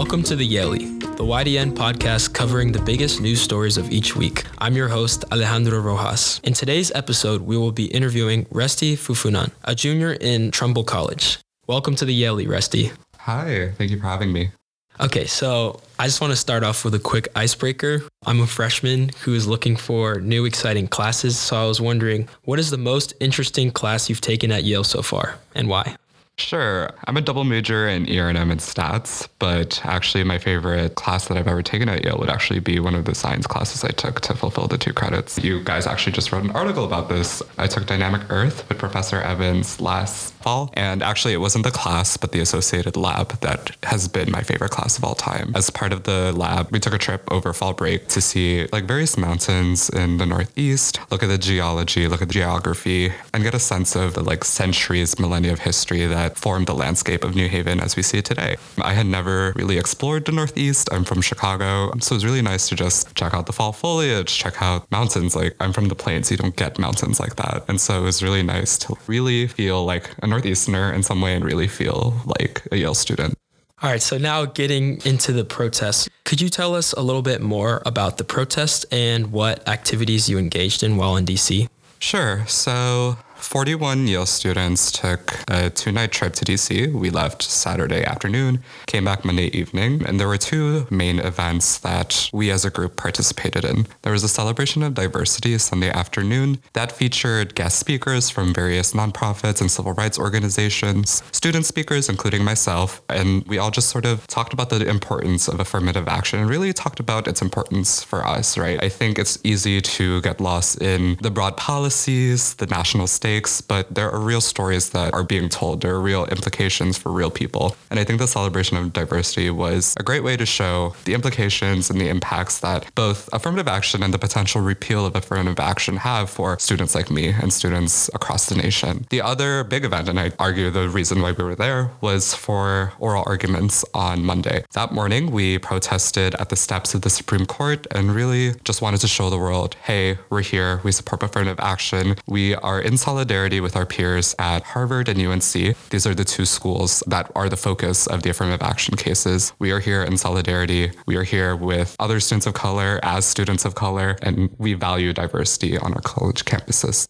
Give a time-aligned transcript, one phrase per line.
[0.00, 4.44] Welcome to the Yalie, the YDN podcast covering the biggest news stories of each week.
[4.56, 6.40] I'm your host, Alejandro Rojas.
[6.42, 11.38] In today's episode, we will be interviewing Resty Fufunan, a junior in Trumbull College.
[11.66, 12.92] Welcome to the Yalie, Resty.
[13.18, 14.52] Hi, thank you for having me.
[15.00, 18.02] Okay, so I just want to start off with a quick icebreaker.
[18.24, 22.58] I'm a freshman who is looking for new exciting classes, so I was wondering what
[22.58, 25.96] is the most interesting class you've taken at Yale so far and why?
[26.40, 26.90] Sure.
[27.04, 31.46] I'm a double major in ERM and stats, but actually my favorite class that I've
[31.46, 34.34] ever taken at Yale would actually be one of the science classes I took to
[34.34, 35.38] fulfill the two credits.
[35.38, 37.42] You guys actually just wrote an article about this.
[37.58, 42.16] I took Dynamic Earth with Professor Evans last fall, and actually it wasn't the class,
[42.16, 45.52] but the associated lab that has been my favorite class of all time.
[45.54, 48.84] As part of the lab, we took a trip over fall break to see like
[48.84, 53.54] various mountains in the Northeast, look at the geology, look at the geography, and get
[53.54, 57.48] a sense of the like centuries, millennia of history that formed the landscape of New
[57.48, 58.56] Haven as we see it today.
[58.80, 60.88] I had never really explored the Northeast.
[60.92, 61.92] I'm from Chicago.
[62.00, 65.36] So it was really nice to just check out the fall foliage, check out mountains.
[65.36, 67.64] Like I'm from the plains, so you don't get mountains like that.
[67.68, 71.34] And so it was really nice to really feel like a Northeasterner in some way
[71.34, 73.34] and really feel like a Yale student.
[73.82, 77.40] All right, so now getting into the protests, could you tell us a little bit
[77.40, 81.66] more about the protest and what activities you engaged in while in DC?
[81.98, 82.44] Sure.
[82.46, 86.92] So 41 Yale students took a two night trip to DC.
[86.92, 92.28] We left Saturday afternoon, came back Monday evening, and there were two main events that
[92.32, 93.86] we as a group participated in.
[94.02, 99.60] There was a celebration of diversity Sunday afternoon that featured guest speakers from various nonprofits
[99.60, 104.52] and civil rights organizations, student speakers, including myself, and we all just sort of talked
[104.52, 108.82] about the importance of affirmative action and really talked about its importance for us, right?
[108.82, 113.60] I think it's easy to get lost in the broad policies, the national state mistakes,
[113.60, 115.80] but there are real stories that are being told.
[115.80, 117.76] There are real implications for real people.
[117.90, 121.90] And I think the celebration of diversity was a great way to show the implications
[121.90, 126.28] and the impacts that both affirmative action and the potential repeal of affirmative action have
[126.28, 129.06] for students like me and students across the nation.
[129.10, 132.92] The other big event, and I argue the reason why we were there, was for
[132.98, 134.64] oral arguments on Monday.
[134.72, 139.00] That morning, we protested at the steps of the Supreme Court and really just wanted
[139.00, 143.19] to show the world hey, we're here, we support affirmative action, we are in solidarity
[143.20, 145.52] solidarity with our peers at Harvard and UNC.
[145.90, 149.52] These are the two schools that are the focus of the affirmative action cases.
[149.58, 150.92] We are here in solidarity.
[151.04, 155.12] We are here with other students of color as students of color, and we value
[155.12, 157.08] diversity on our college campuses.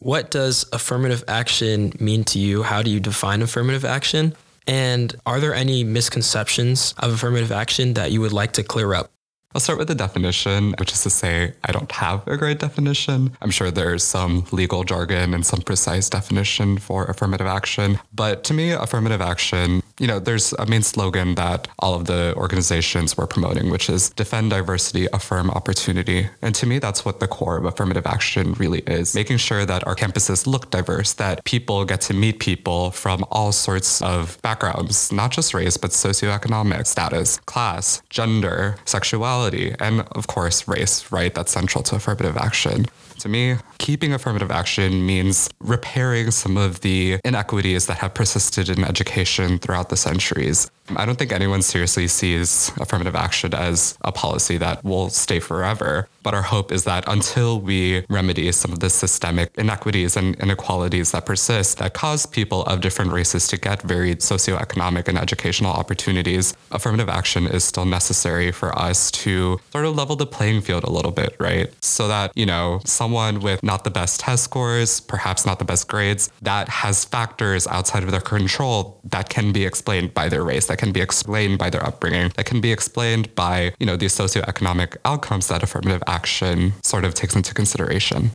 [0.00, 2.62] What does affirmative action mean to you?
[2.62, 4.34] How do you define affirmative action?
[4.66, 9.10] And are there any misconceptions of affirmative action that you would like to clear up?
[9.54, 13.34] I'll start with the definition, which is to say, I don't have a great definition.
[13.40, 17.98] I'm sure there's some legal jargon and some precise definition for affirmative action.
[18.12, 22.34] But to me, affirmative action, you know, there's a main slogan that all of the
[22.36, 26.28] organizations were promoting, which is defend diversity, affirm opportunity.
[26.42, 29.86] And to me, that's what the core of affirmative action really is making sure that
[29.86, 35.12] our campuses look diverse, that people get to meet people from all sorts of backgrounds,
[35.12, 41.34] not just race, but socioeconomic status, class, gender, sexuality and of course, race, right?
[41.34, 42.86] That's central to affirmative action.
[43.18, 48.84] To me, keeping affirmative action means repairing some of the inequities that have persisted in
[48.84, 50.70] education throughout the centuries.
[50.96, 56.08] I don't think anyone seriously sees affirmative action as a policy that will stay forever.
[56.22, 61.12] But our hope is that until we remedy some of the systemic inequities and inequalities
[61.12, 66.54] that persist that cause people of different races to get varied socioeconomic and educational opportunities,
[66.70, 70.90] affirmative action is still necessary for us to sort of level the playing field a
[70.90, 71.72] little bit, right?
[71.82, 75.88] So that, you know, someone with not the best test scores, perhaps not the best
[75.88, 80.66] grades, that has factors outside of their control that can be explained by their race,
[80.66, 84.14] that can be explained by their upbringing, that can be explained by, you know, these
[84.14, 88.30] socioeconomic outcomes that affirmative action action sort of takes into consideration.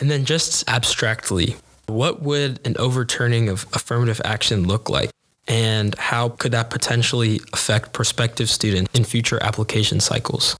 [0.00, 1.56] And then just abstractly,
[1.86, 5.10] what would an overturning of affirmative action look like?
[5.46, 10.56] And how could that potentially affect prospective students in future application cycles?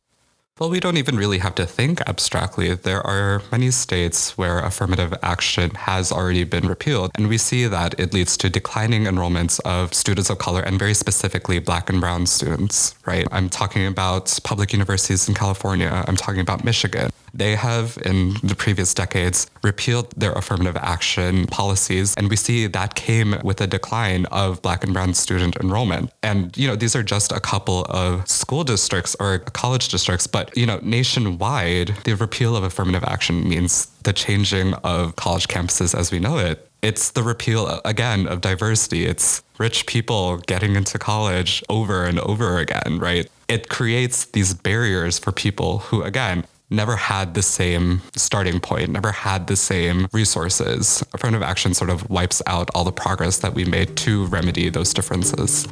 [0.58, 2.74] Well, we don't even really have to think abstractly.
[2.74, 7.94] There are many states where affirmative action has already been repealed, and we see that
[8.00, 12.26] it leads to declining enrollments of students of color and very specifically black and brown
[12.26, 13.28] students, right?
[13.30, 17.10] I'm talking about public universities in California, I'm talking about Michigan.
[17.32, 22.96] They have, in the previous decades, repealed their affirmative action policies, and we see that
[22.96, 26.10] came with a decline of Black and Brown student enrollment.
[26.22, 30.56] And, you know, these are just a couple of school districts or college districts, but
[30.56, 36.10] you know, nationwide, the repeal of affirmative action means the changing of college campuses as
[36.10, 36.66] we know it.
[36.80, 39.04] It's the repeal, again, of diversity.
[39.04, 43.28] It's rich people getting into college over and over again, right?
[43.48, 49.12] It creates these barriers for people who, again, never had the same starting point, never
[49.12, 51.04] had the same resources.
[51.12, 54.94] Affirmative action sort of wipes out all the progress that we made to remedy those
[54.94, 55.68] differences.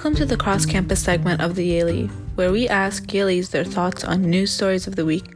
[0.00, 4.02] Welcome to the cross campus segment of the Yalie, where we ask Yalies their thoughts
[4.02, 5.26] on news stories of the week.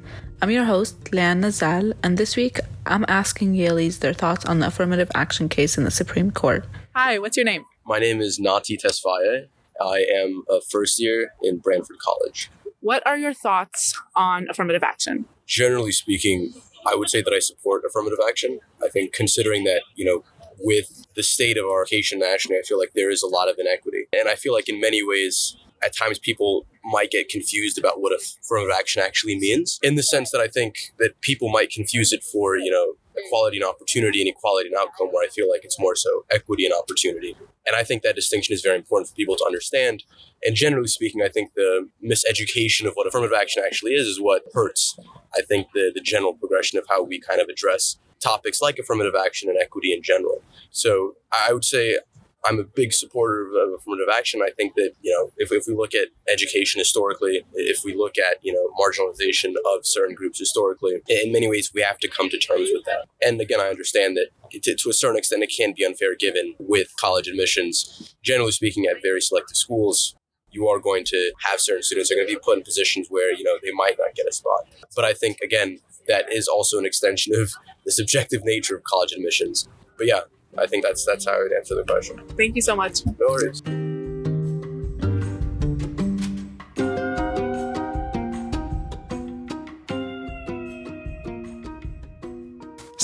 [0.40, 4.68] I'm your host, Leanne Nazal, and this week I'm asking Yalies their thoughts on the
[4.68, 6.64] affirmative action case in the Supreme Court.
[6.94, 7.66] Hi, what's your name?
[7.84, 9.48] My name is Nati Tesfaye.
[9.82, 12.50] I am a first year in Branford College.
[12.80, 15.26] What are your thoughts on affirmative action?
[15.46, 16.54] Generally speaking,
[16.86, 18.60] I would say that I support affirmative action.
[18.82, 20.24] I think considering that, you know,
[20.58, 23.58] with the state of our education nationally, I feel like there is a lot of
[23.58, 24.06] inequity.
[24.12, 28.12] And I feel like in many ways, at times people might get confused about what
[28.12, 32.22] affirmative action actually means in the sense that I think that people might confuse it
[32.22, 35.78] for, you know, equality and opportunity and equality and outcome, where I feel like it's
[35.78, 37.36] more so equity and opportunity.
[37.66, 40.02] And I think that distinction is very important for people to understand.
[40.42, 44.42] And generally speaking, I think the miseducation of what affirmative action actually is is what
[44.52, 44.98] hurts.
[45.36, 49.14] I think the, the general progression of how we kind of address topics like affirmative
[49.14, 50.42] action and equity in general.
[50.70, 51.16] So
[51.46, 51.98] I would say
[52.46, 54.42] I'm a big supporter of, affirmative action.
[54.42, 58.16] I think that, you know, if, if we look at education historically, if we look
[58.18, 62.28] at, you know, marginalization of certain groups historically, in many ways we have to come
[62.30, 63.06] to terms with that.
[63.26, 64.28] And again, I understand that
[64.62, 68.14] to, to a certain extent it can be unfair given with college admissions.
[68.22, 70.14] Generally speaking, at very selective schools,
[70.50, 73.32] you are going to have certain students are going to be put in positions where,
[73.32, 74.62] you know, they might not get a spot.
[74.94, 77.52] But I think, again, that is also an extension of
[77.84, 79.68] the subjective nature of college admissions.
[79.96, 80.20] But yeah,
[80.58, 82.20] I think that's that's how I would answer the question.
[82.36, 83.04] Thank you so much.
[83.06, 83.62] No worries.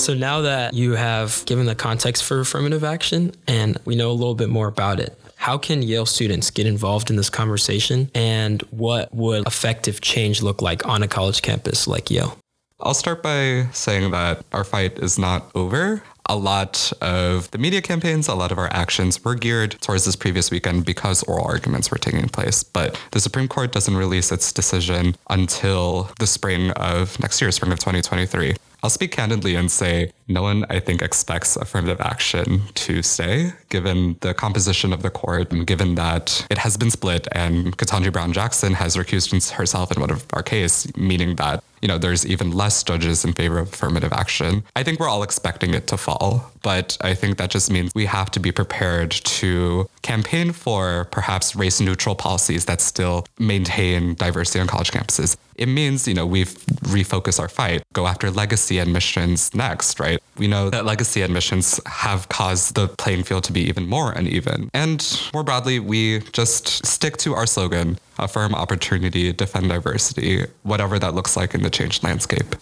[0.01, 4.13] So now that you have given the context for affirmative action and we know a
[4.13, 8.61] little bit more about it, how can Yale students get involved in this conversation and
[8.71, 12.40] what would effective change look like on a college campus like Yale?
[12.83, 16.01] I'll start by saying that our fight is not over.
[16.27, 20.15] A lot of the media campaigns, a lot of our actions were geared towards this
[20.15, 22.63] previous weekend because oral arguments were taking place.
[22.63, 27.71] But the Supreme Court doesn't release its decision until the spring of next year, spring
[27.71, 28.55] of 2023.
[28.83, 34.17] I'll speak candidly and say no one, I think, expects affirmative action to stay, given
[34.21, 38.33] the composition of the court, and given that it has been split and Ketanji Brown
[38.33, 42.51] Jackson has recused herself in one of our case, meaning that you know, there's even
[42.51, 44.63] less judges in favor of affirmative action.
[44.75, 48.05] I think we're all expecting it to fall, but I think that just means we
[48.05, 54.59] have to be prepared to campaign for perhaps race neutral policies that still maintain diversity
[54.59, 55.35] on college campuses.
[55.55, 56.53] It means, you know, we've
[56.85, 60.21] refocused our fight, go after legacy admissions next, right?
[60.37, 64.69] We know that legacy admissions have caused the playing field to be even more uneven.
[64.73, 71.13] And more broadly, we just stick to our slogan affirm opportunity, defend diversity, whatever that
[71.13, 72.55] looks like in the changed landscape.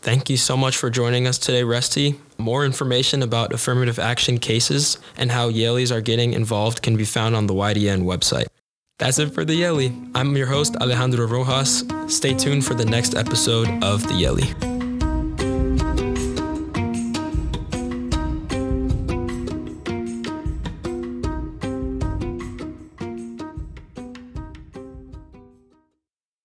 [0.00, 2.20] Thank you so much for joining us today, Resty.
[2.38, 7.34] More information about affirmative action cases and how Yalies are getting involved can be found
[7.34, 8.46] on the YDN website.
[8.98, 10.10] That's it for the Yalie.
[10.16, 11.84] I'm your host, Alejandro Rojas.
[12.08, 14.77] Stay tuned for the next episode of the Yalie.